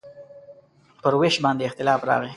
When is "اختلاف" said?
1.69-1.99